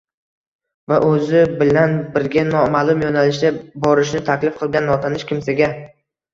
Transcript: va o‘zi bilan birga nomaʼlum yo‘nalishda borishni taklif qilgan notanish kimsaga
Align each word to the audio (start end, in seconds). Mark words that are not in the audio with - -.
va 0.91 0.95
o‘zi 1.09 1.43
bilan 1.59 1.93
birga 2.17 2.47
nomaʼlum 2.49 3.05
yo‘nalishda 3.07 3.53
borishni 3.87 4.25
taklif 4.33 4.59
qilgan 4.65 4.93
notanish 4.95 5.31
kimsaga 5.35 5.73